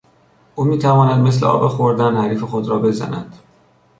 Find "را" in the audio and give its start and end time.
2.69-2.79